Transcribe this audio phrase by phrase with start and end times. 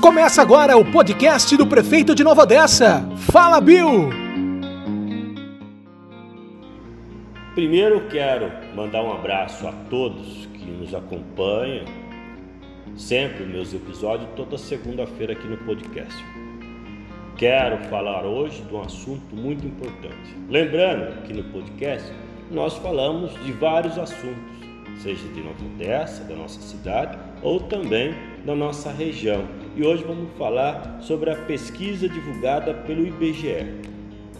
[0.00, 3.04] Começa agora o podcast do prefeito de Nova Odessa.
[3.30, 4.10] Fala, Bill!
[7.54, 11.84] Primeiro quero mandar um abraço a todos que nos acompanham
[12.96, 16.24] sempre meus episódios toda segunda-feira aqui no podcast.
[17.36, 20.34] Quero falar hoje de um assunto muito importante.
[20.48, 22.10] Lembrando que no podcast
[22.50, 24.65] nós falamos de vários assuntos,
[25.02, 29.44] seja de Nova Odessa, da nossa cidade ou também da nossa região.
[29.76, 33.66] E hoje vamos falar sobre a pesquisa divulgada pelo IBGE,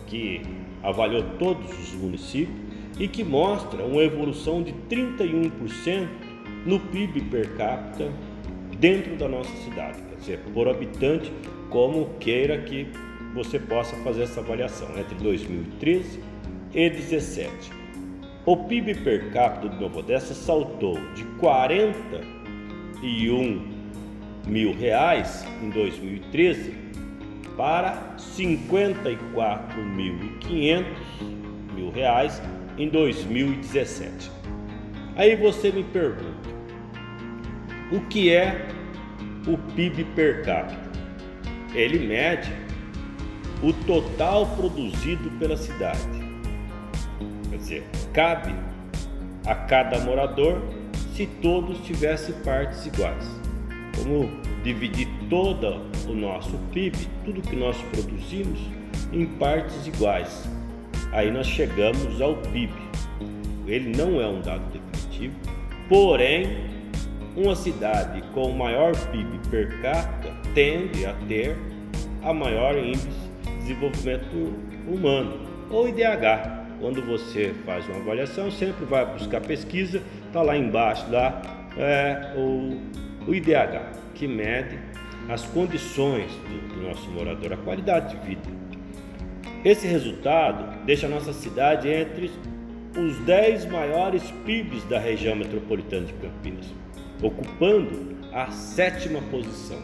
[0.07, 0.43] que
[0.83, 2.57] avaliou todos os municípios
[2.99, 6.09] e que mostra uma evolução de 31%
[6.65, 8.11] no PIB per capita
[8.79, 11.33] dentro da nossa cidade, quer dizer, por habitante,
[11.71, 12.87] como queira que
[13.35, 16.21] você possa fazer essa avaliação entre 2013
[16.75, 17.86] e 2017.
[18.47, 23.61] O PIB per capita de Nova Odessa saltou de 41
[24.47, 26.73] mil reais em 2013
[27.57, 30.85] para 54.500
[31.75, 32.41] mil reais
[32.79, 34.31] em 2017.
[35.17, 36.49] Aí você me pergunta,
[37.91, 38.69] o que é
[39.49, 40.89] o PIB per capita?
[41.75, 42.53] Ele mede
[43.61, 46.26] o total produzido pela cidade.
[47.57, 48.55] Quer dizer, cabe
[49.47, 50.61] a cada morador
[51.15, 53.25] se todos tivessem partes iguais.
[53.97, 54.29] Como
[54.63, 58.61] dividir todo o nosso PIB, tudo que nós produzimos,
[59.11, 60.47] em partes iguais.
[61.13, 62.75] Aí nós chegamos ao PIB.
[63.67, 65.35] Ele não é um dado definitivo,
[65.89, 66.59] porém,
[67.35, 71.57] uma cidade com maior PIB per capita tende a ter
[72.23, 73.09] a maior índice
[73.45, 74.55] de desenvolvimento
[74.87, 76.66] humano, ou IDH.
[76.81, 81.43] Quando você faz uma avaliação, sempre vai buscar pesquisa, está lá embaixo lá
[81.77, 82.77] é, o
[83.27, 84.79] o IDH, que mede
[85.29, 88.49] as condições do, do nosso morador, a qualidade de vida.
[89.65, 92.31] Esse resultado deixa a nossa cidade entre
[92.97, 96.73] os 10 maiores PIBs da região metropolitana de Campinas,
[97.21, 99.81] ocupando a sétima posição,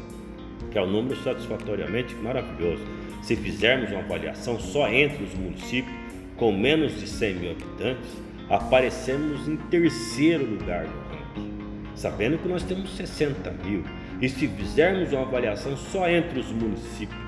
[0.71, 2.83] que é um número satisfatoriamente maravilhoso.
[3.23, 6.02] Se fizermos uma avaliação só entre os municípios
[6.43, 8.11] com menos de 100 mil habitantes,
[8.51, 13.85] aparecemos em terceiro lugar no sabendo que nós temos 60 mil.
[14.21, 17.21] E se fizermos uma avaliação só entre os municípios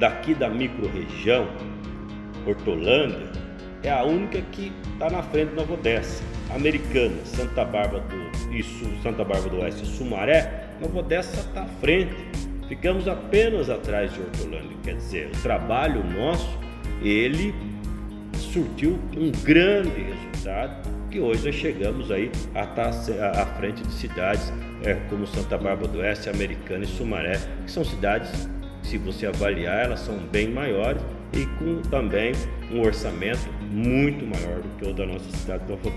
[0.00, 1.46] daqui da microrregião,
[2.44, 3.30] Hortolândia
[3.84, 6.24] é a única que está na frente da Nova Odessa.
[6.52, 12.16] Americana, Santa Bárbara do isso, Santa Bárbara do Oeste Sumaré, Nova Odessa está à frente.
[12.66, 14.76] Ficamos apenas atrás de Hortolândia.
[14.82, 16.58] Quer dizer, o trabalho nosso,
[17.00, 17.54] ele
[18.56, 23.92] surtiu um grande resultado que hoje nós chegamos aí a estar tá à frente de
[23.92, 24.50] cidades
[24.82, 28.48] é, como Santa Bárbara do Oeste, Americana e Sumaré, que são cidades,
[28.82, 31.02] se você avaliar, elas são bem maiores
[31.34, 32.32] e com também
[32.72, 35.90] um orçamento muito maior do que o da nossa cidade de Nova.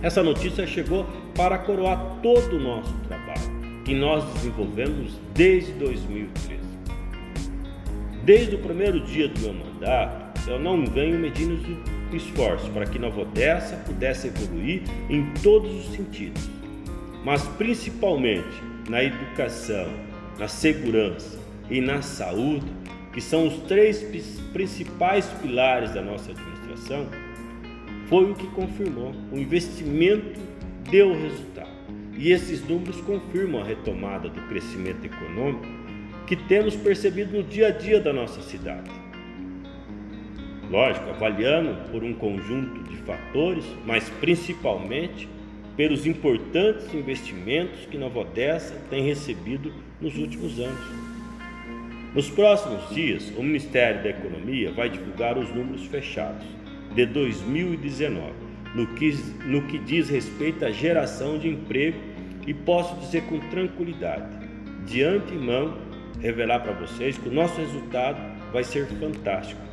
[0.00, 6.58] Essa notícia chegou para coroar todo o nosso trabalho que nós desenvolvemos desde 2013.
[8.22, 11.58] Desde o primeiro dia do meu mandato, eu não venho medindo
[12.12, 16.48] esforço para que Nova Odessa pudesse evoluir em todos os sentidos,
[17.24, 19.86] mas principalmente na educação,
[20.38, 21.38] na segurança
[21.70, 22.66] e na saúde,
[23.12, 24.02] que são os três
[24.52, 27.06] principais pilares da nossa administração,
[28.08, 29.12] foi o que confirmou.
[29.30, 30.40] O investimento
[30.90, 31.68] deu resultado.
[32.16, 35.66] E esses números confirmam a retomada do crescimento econômico
[36.26, 38.90] que temos percebido no dia a dia da nossa cidade.
[40.70, 45.26] Lógico, avaliando por um conjunto de fatores, mas principalmente
[45.76, 51.08] pelos importantes investimentos que Nova Odessa tem recebido nos últimos anos.
[52.14, 56.46] Nos próximos dias, o Ministério da Economia vai divulgar os números fechados
[56.94, 58.32] de 2019,
[58.74, 59.12] no que,
[59.46, 61.98] no que diz respeito à geração de emprego,
[62.46, 64.26] e posso dizer com tranquilidade,
[64.86, 65.78] de antemão,
[66.20, 68.18] revelar para vocês que o nosso resultado
[68.52, 69.67] vai ser fantástico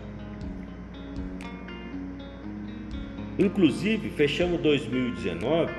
[3.37, 5.73] Inclusive, fechamos 2019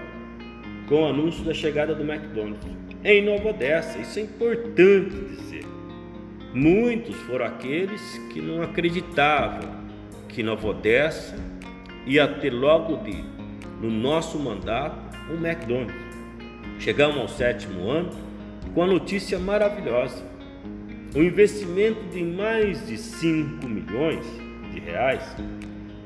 [0.88, 2.66] com o anúncio da chegada do McDonald's
[3.02, 3.98] em Nova Odessa.
[3.98, 5.64] Isso é importante dizer.
[6.52, 8.00] Muitos foram aqueles
[8.32, 9.86] que não acreditavam
[10.28, 11.34] que Nova Odessa
[12.06, 13.24] ia ter logo de,
[13.80, 15.94] no nosso mandato um McDonald's.
[16.78, 18.10] Chegamos ao sétimo ano
[18.74, 20.22] com a notícia maravilhosa.
[21.14, 24.26] Um investimento de mais de 5 milhões
[24.72, 25.22] de reais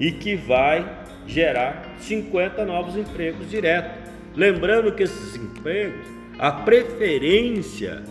[0.00, 0.84] e que vai
[1.26, 4.10] gerar 50 novos empregos diretos.
[4.34, 6.06] Lembrando que esses empregos,
[6.38, 8.02] a preferência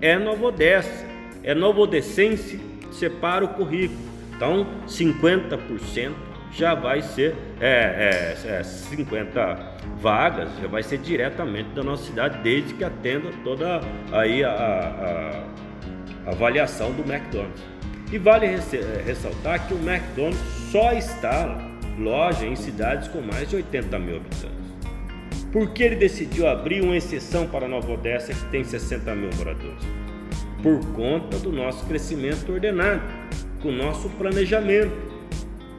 [0.00, 1.04] é Nova Odessa,
[1.42, 2.60] é Nova Odessense,
[2.92, 3.98] separa o currículo.
[4.34, 6.12] Então, 50%
[6.52, 12.38] já vai ser é, é, é, 50 vagas, já vai ser diretamente da nossa cidade,
[12.42, 13.80] desde que atenda toda
[14.12, 17.75] aí a, a, a avaliação do McDonald's.
[18.10, 18.58] E vale é,
[19.04, 21.58] ressaltar que o McDonald's só está
[21.98, 24.56] loja em cidades com mais de 80 mil habitantes.
[25.52, 29.82] Por que ele decidiu abrir uma exceção para Nova Odessa que tem 60 mil moradores?
[30.62, 33.02] Por conta do nosso crescimento ordenado,
[33.62, 35.16] com o nosso planejamento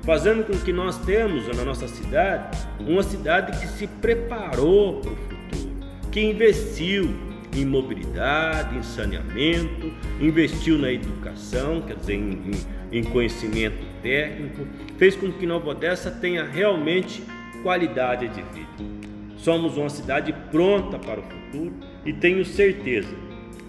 [0.07, 5.15] fazendo com que nós temos na nossa cidade uma cidade que se preparou para o
[5.17, 5.69] futuro,
[6.09, 7.13] que investiu
[7.53, 12.51] em mobilidade, em saneamento, investiu na educação, quer dizer, em,
[12.91, 14.67] em, em conhecimento técnico,
[14.97, 17.23] fez com que Nova Odessa tenha realmente
[17.63, 18.97] qualidade de vida.
[19.37, 21.73] Somos uma cidade pronta para o futuro
[22.05, 23.15] e tenho certeza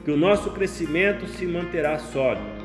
[0.04, 2.58] que o nosso crescimento se manterá sólido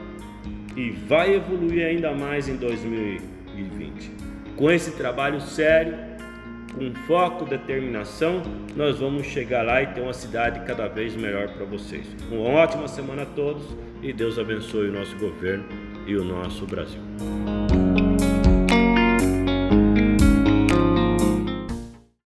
[0.76, 3.34] e vai evoluir ainda mais em 2020.
[3.54, 4.12] 2020.
[4.56, 5.96] Com esse trabalho sério,
[6.74, 8.42] com foco, determinação,
[8.76, 12.06] nós vamos chegar lá e ter uma cidade cada vez melhor para vocês.
[12.32, 13.64] Uma ótima semana a todos
[14.02, 15.66] e Deus abençoe o nosso governo
[16.06, 17.02] e o nosso Brasil.